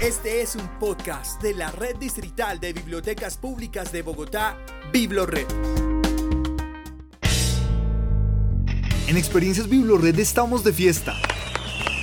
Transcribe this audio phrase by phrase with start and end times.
[0.00, 4.58] Este es un podcast de la Red Distrital de Bibliotecas Públicas de Bogotá,
[4.92, 5.46] BibloRed.
[9.06, 11.14] En Experiencias BibloRed estamos de fiesta.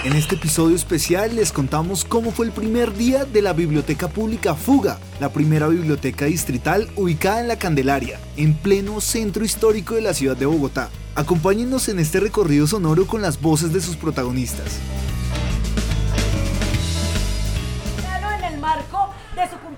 [0.06, 4.56] En este episodio especial les contamos cómo fue el primer día de la Biblioteca Pública
[4.56, 10.14] Fuga, la primera biblioteca distrital ubicada en la Candelaria, en pleno centro histórico de la
[10.14, 10.90] ciudad de Bogotá.
[11.14, 14.80] Acompáñennos en este recorrido sonoro con las voces de sus protagonistas.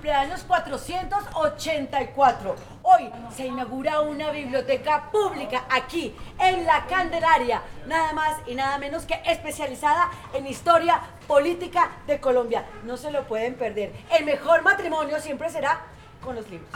[0.03, 2.55] Cumpleaños 484.
[2.81, 3.03] Hoy
[3.37, 9.15] se inaugura una biblioteca pública aquí, en la Candelaria, nada más y nada menos que
[9.25, 12.65] especializada en historia política de Colombia.
[12.85, 13.93] No se lo pueden perder.
[14.19, 15.85] El mejor matrimonio siempre será
[16.21, 16.69] con los libros.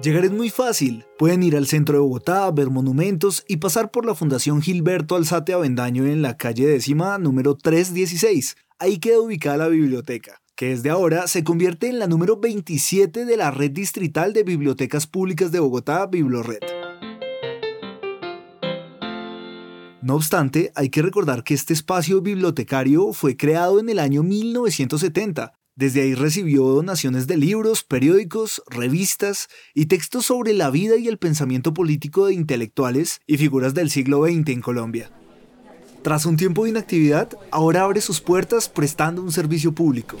[0.00, 1.04] Llegar es muy fácil.
[1.18, 5.52] Pueden ir al centro de Bogotá, ver monumentos y pasar por la Fundación Gilberto Alzate
[5.52, 8.54] Avendaño en la calle décima número 316.
[8.78, 13.36] Ahí queda ubicada la biblioteca, que desde ahora se convierte en la número 27 de
[13.36, 16.60] la red distrital de bibliotecas públicas de Bogotá, BibloRed.
[20.02, 25.54] No obstante, hay que recordar que este espacio bibliotecario fue creado en el año 1970.
[25.76, 31.18] Desde ahí recibió donaciones de libros, periódicos, revistas y textos sobre la vida y el
[31.18, 35.10] pensamiento político de intelectuales y figuras del siglo XX en Colombia.
[36.04, 40.18] Tras un tiempo de inactividad, ahora abre sus puertas prestando un servicio público.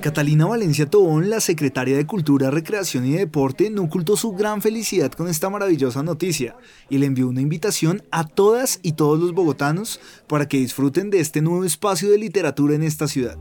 [0.00, 5.12] Catalina Valencia Tobón, la secretaria de Cultura, Recreación y Deporte, no ocultó su gran felicidad
[5.12, 6.56] con esta maravillosa noticia
[6.88, 11.20] y le envió una invitación a todas y todos los bogotanos para que disfruten de
[11.20, 13.38] este nuevo espacio de literatura en esta ciudad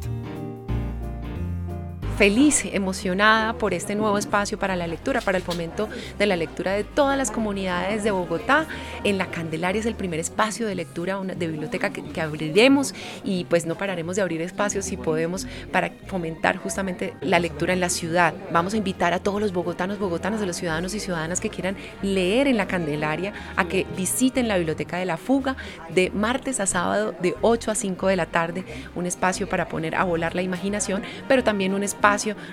[2.19, 6.73] feliz, emocionada por este nuevo espacio para la lectura, para el fomento de la lectura
[6.73, 8.67] de todas las comunidades de Bogotá.
[9.05, 13.65] En la Candelaria es el primer espacio de lectura de biblioteca que, abriremos y pues
[13.65, 18.33] no pararemos de abrir espacios si podemos para fomentar justamente la lectura en la ciudad.
[18.51, 21.77] Vamos a invitar a todos los bogotanos, bogotanas, de los ciudadanos y ciudadanas que quieran
[22.01, 25.55] leer en la Candelaria a que visiten la Biblioteca de la Fuga
[25.87, 29.95] de martes a sábado de 8 a 5 de la tarde, un espacio para poner
[29.95, 32.08] a volar la imaginación, pero también un espacio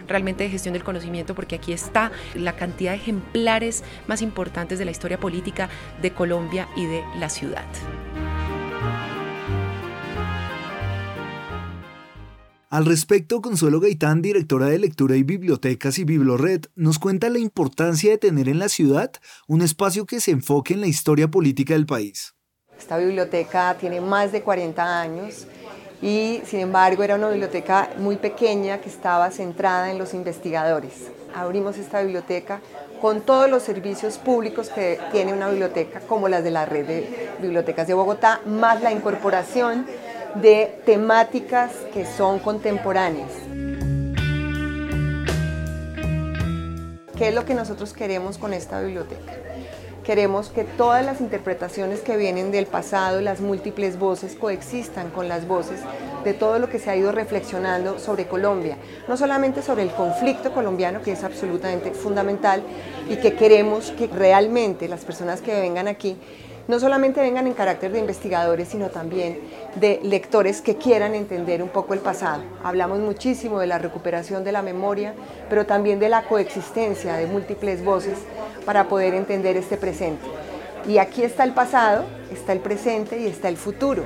[0.07, 4.85] realmente de gestión del conocimiento, porque aquí está la cantidad de ejemplares más importantes de
[4.85, 5.69] la historia política
[6.03, 7.65] de Colombia y de la ciudad.
[12.69, 18.11] Al respecto, Consuelo Gaitán, directora de Lectura y Bibliotecas y Biblored, nos cuenta la importancia
[18.11, 19.13] de tener en la ciudad
[19.47, 22.35] un espacio que se enfoque en la historia política del país.
[22.77, 25.47] Esta biblioteca tiene más de 40 años
[26.03, 31.11] y sin embargo era una biblioteca muy pequeña que estaba centrada en los investigadores.
[31.35, 32.61] Abrimos esta biblioteca
[33.01, 37.31] con todos los servicios públicos que tiene una biblioteca, como las de la red de
[37.41, 39.87] bibliotecas de Bogotá, más la incorporación
[40.37, 43.31] de temáticas que son contemporáneas.
[47.17, 49.46] ¿Qué es lo que nosotros queremos con esta biblioteca?
[50.07, 55.49] Queremos que todas las interpretaciones que vienen del pasado, las múltiples voces, coexistan con las
[55.49, 55.81] voces
[56.23, 58.77] de todo lo que se ha ido reflexionando sobre Colombia.
[59.09, 62.63] No solamente sobre el conflicto colombiano, que es absolutamente fundamental,
[63.11, 66.17] y que queremos que realmente las personas que vengan aquí
[66.69, 69.41] no solamente vengan en carácter de investigadores, sino también
[69.77, 72.43] de lectores que quieran entender un poco el pasado.
[72.65, 75.15] Hablamos muchísimo de la recuperación de la memoria,
[75.49, 78.19] pero también de la coexistencia de múltiples voces
[78.65, 80.27] para poder entender este presente.
[80.89, 84.05] Y aquí está el pasado, está el presente y está el futuro.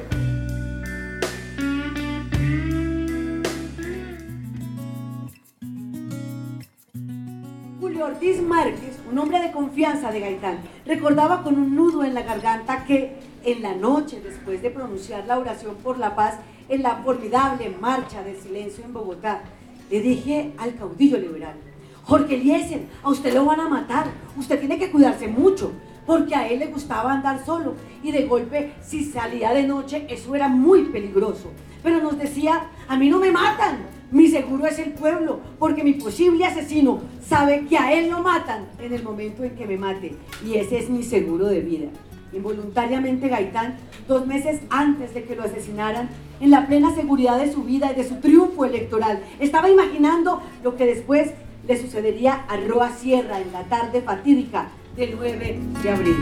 [8.21, 12.85] Ortiz Márquez, un hombre de confianza de Gaitán, recordaba con un nudo en la garganta
[12.85, 13.17] que
[13.47, 16.35] en la noche, después de pronunciar la oración por la paz
[16.69, 19.41] en la formidable marcha de silencio en Bogotá,
[19.91, 21.55] le dije al caudillo liberal,
[22.03, 25.73] Jorge Eliezer, a usted lo van a matar, usted tiene que cuidarse mucho,
[26.11, 30.35] porque a él le gustaba andar solo y de golpe si salía de noche eso
[30.35, 31.53] era muy peligroso.
[31.85, 35.93] Pero nos decía, a mí no me matan, mi seguro es el pueblo, porque mi
[35.93, 40.17] posible asesino sabe que a él lo matan en el momento en que me mate
[40.45, 41.87] y ese es mi seguro de vida.
[42.33, 43.77] Involuntariamente Gaitán,
[44.09, 46.09] dos meses antes de que lo asesinaran,
[46.41, 50.75] en la plena seguridad de su vida y de su triunfo electoral, estaba imaginando lo
[50.75, 51.31] que después
[51.69, 56.17] le sucedería a Roa Sierra en la tarde fatídica del 9 de abril.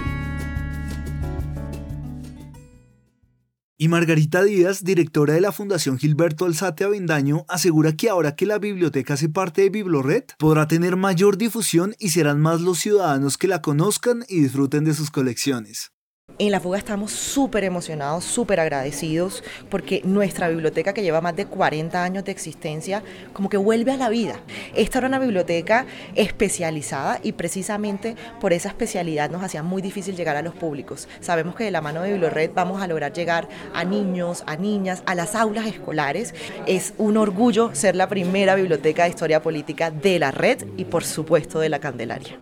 [3.77, 8.59] Y Margarita Díaz, directora de la Fundación Gilberto Alzate Avendaño, asegura que ahora que la
[8.59, 13.49] biblioteca hace parte de Biblored, podrá tener mayor difusión y serán más los ciudadanos que
[13.49, 15.93] la conozcan y disfruten de sus colecciones.
[16.39, 21.47] En la fuga estamos súper emocionados, súper agradecidos, porque nuestra biblioteca que lleva más de
[21.47, 23.03] 40 años de existencia,
[23.33, 24.39] como que vuelve a la vida.
[24.77, 25.85] Esta era una biblioteca
[26.15, 31.09] especializada y precisamente por esa especialidad nos hacía muy difícil llegar a los públicos.
[31.19, 35.03] Sabemos que de la mano de Biblored vamos a lograr llegar a niños, a niñas,
[35.07, 36.37] a las aulas escolares.
[36.67, 41.03] Es un orgullo ser la primera biblioteca de historia política de la red y por
[41.03, 42.39] supuesto de la Candelaria.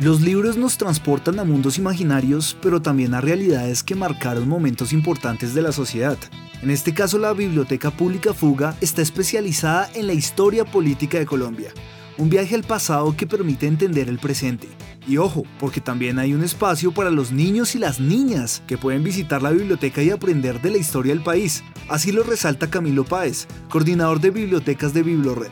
[0.00, 5.52] Los libros nos transportan a mundos imaginarios, pero también a realidades que marcaron momentos importantes
[5.52, 6.16] de la sociedad.
[6.62, 11.70] En este caso, la Biblioteca Pública Fuga está especializada en la historia política de Colombia,
[12.16, 14.68] un viaje al pasado que permite entender el presente.
[15.06, 19.04] Y ojo, porque también hay un espacio para los niños y las niñas que pueden
[19.04, 21.62] visitar la biblioteca y aprender de la historia del país.
[21.90, 25.50] Así lo resalta Camilo Páez, coordinador de bibliotecas de Biblored.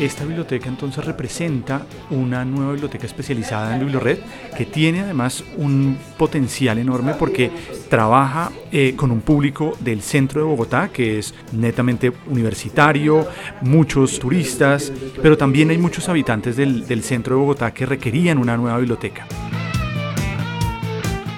[0.00, 4.18] Esta biblioteca entonces representa una nueva biblioteca especializada en Bibliored
[4.54, 7.50] que tiene además un potencial enorme porque
[7.88, 13.26] trabaja eh, con un público del centro de Bogotá que es netamente universitario,
[13.62, 18.54] muchos turistas, pero también hay muchos habitantes del, del centro de Bogotá que requerían una
[18.58, 19.26] nueva biblioteca.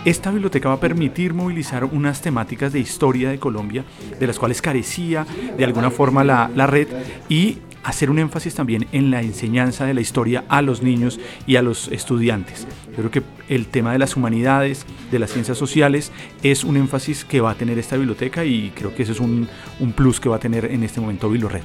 [0.05, 3.85] Esta biblioteca va a permitir movilizar unas temáticas de historia de Colombia,
[4.19, 5.27] de las cuales carecía
[5.57, 6.89] de alguna forma la, la red,
[7.29, 11.57] y hacer un énfasis también en la enseñanza de la historia a los niños y
[11.57, 12.67] a los estudiantes.
[12.91, 16.13] Yo creo que el tema de las humanidades, de las ciencias sociales,
[16.43, 19.49] es un énfasis que va a tener esta biblioteca y creo que ese es un,
[19.81, 21.63] un plus que va a tener en este momento Red.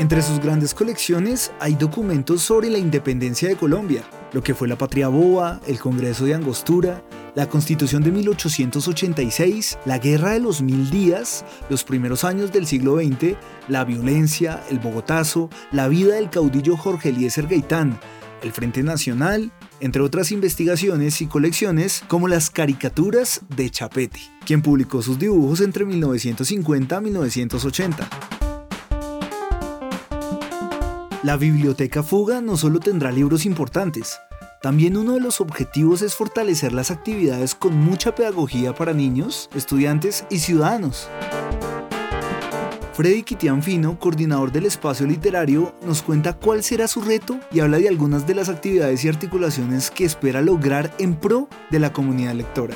[0.00, 4.02] Entre sus grandes colecciones hay documentos sobre la independencia de Colombia,
[4.32, 7.02] lo que fue la Patria Boba, el Congreso de Angostura,
[7.34, 12.96] la Constitución de 1886, la Guerra de los Mil Días, los primeros años del siglo
[12.96, 13.36] XX,
[13.68, 17.98] la violencia, el Bogotazo, la vida del caudillo Jorge Eliezer Gaitán,
[18.42, 25.02] el Frente Nacional, entre otras investigaciones y colecciones como las caricaturas de Chapetti, quien publicó
[25.02, 28.39] sus dibujos entre 1950 y 1980.
[31.22, 34.18] La Biblioteca Fuga no solo tendrá libros importantes,
[34.62, 40.24] también uno de los objetivos es fortalecer las actividades con mucha pedagogía para niños, estudiantes
[40.30, 41.08] y ciudadanos.
[42.94, 43.22] Freddy
[43.60, 48.26] Fino, coordinador del espacio literario, nos cuenta cuál será su reto y habla de algunas
[48.26, 52.74] de las actividades y articulaciones que espera lograr en pro de la comunidad lectora.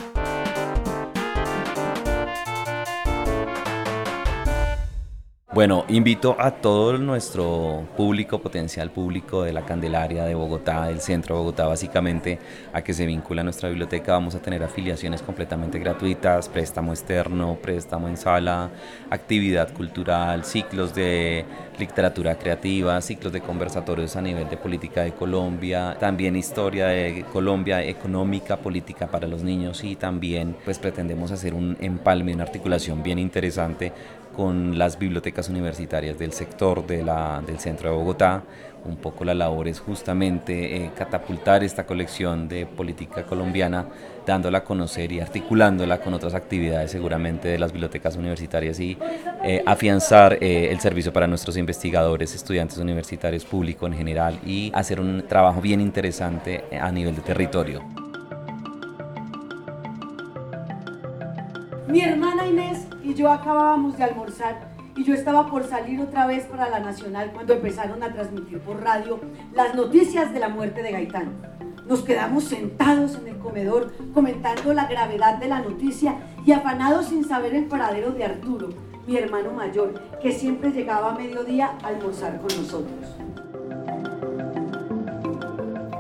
[5.55, 11.37] Bueno, invito a todo nuestro público, potencial público de la Candelaria, de Bogotá, del centro
[11.37, 12.41] de Bogotá, básicamente,
[12.73, 14.15] a que se vincule a nuestra biblioteca.
[14.15, 18.69] Vamos a tener afiliaciones completamente gratuitas, préstamo externo, préstamo en sala,
[19.11, 21.45] actividad cultural, ciclos de
[21.79, 27.81] literatura creativa, ciclos de conversatorios a nivel de política de Colombia, también historia de Colombia,
[27.85, 33.21] económica, política para los niños y también pues pretendemos hacer un empalme, una articulación bien
[33.21, 33.93] interesante
[34.37, 38.43] con las bibliotecas universitarias del sector de la, del centro de Bogotá.
[38.85, 43.87] Un poco la labor es justamente eh, catapultar esta colección de política colombiana,
[44.27, 48.99] dándola a conocer y articulándola con otras actividades seguramente de las bibliotecas universitarias y
[49.43, 55.01] eh, afianzar eh, el servicio para nuestros investigadores, estudiantes universitarios, público en general y hacer
[55.01, 58.04] un trabajo bien interesante a nivel de territorio.
[61.89, 66.45] Mi hermana Inés y yo acabábamos de almorzar y yo estaba por salir otra vez
[66.47, 69.21] para la Nacional cuando empezaron a transmitir por radio
[69.53, 71.33] las noticias de la muerte de Gaitán.
[71.87, 77.23] Nos quedamos sentados en el comedor comentando la gravedad de la noticia y afanados sin
[77.23, 78.71] saber el paradero de Arturo,
[79.07, 83.24] mi hermano mayor, que siempre llegaba a mediodía a almorzar con nosotros.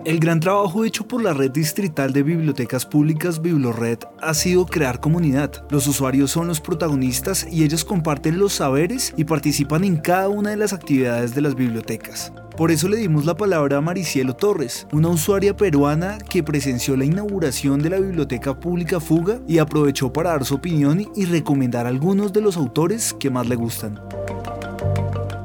[0.04, 5.00] El gran trabajo hecho por la red distrital de bibliotecas públicas Biblored ha sido crear
[5.00, 5.64] comunidad.
[5.70, 10.50] Los usuarios son los protagonistas y ellos comparten los saberes y participan en cada una
[10.50, 12.34] de las actividades de las bibliotecas.
[12.54, 17.06] Por eso le dimos la palabra a Maricielo Torres, una usuaria peruana que presenció la
[17.06, 22.30] inauguración de la Biblioteca Pública Fuga y aprovechó para dar su opinión y recomendar algunos
[22.34, 23.99] de los autores que más le gustan.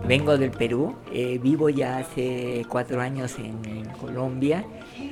[0.10, 4.66] Vengo del Perú, eh, vivo ya hace cuatro años en, Colombia.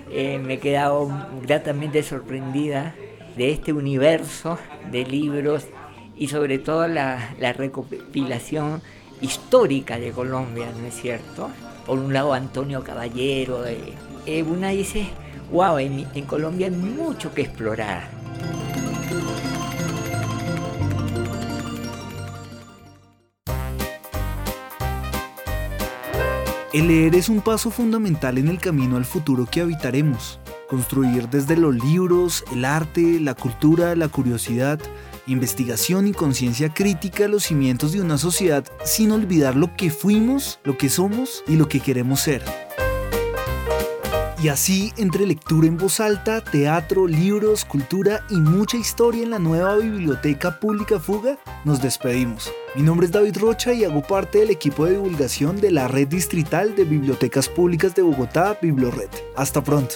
[0.10, 1.08] Eh, me he quedado
[1.44, 2.96] gratamente sorprendida
[3.36, 4.58] de este universo
[4.90, 5.68] de libros
[6.18, 8.82] y sobre todo la, recopilación
[9.22, 11.52] histórica de Colombia, ¿no es cierto?
[11.86, 15.10] Por un lado Antonio Caballero, eh, una dice,
[15.52, 18.17] wow, en Colombia hay mucho que explorar.
[26.78, 30.40] El leer es un paso fundamental en el camino al futuro que habitaremos.
[30.70, 34.80] Construir desde los libros, el arte, la cultura, la curiosidad,
[35.26, 40.78] investigación y conciencia crítica los cimientos de una sociedad sin olvidar lo que fuimos, lo
[40.78, 42.44] que somos y lo que queremos ser.
[44.40, 49.40] Y así, entre lectura en voz alta, teatro, libros, cultura y mucha historia en la
[49.40, 52.52] nueva Biblioteca Pública Fuga, nos despedimos.
[52.76, 56.10] Mi nombre es David Rocha y hago parte del equipo de divulgación de la Red
[56.10, 59.10] Distrital de Bibliotecas Públicas de Bogotá, Biblored.
[59.36, 59.96] Hasta pronto.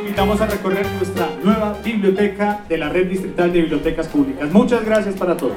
[0.00, 4.52] Invitamos a recorrer nuestra nueva biblioteca de la Red Distrital de Bibliotecas Públicas.
[4.52, 5.56] Muchas gracias para todos.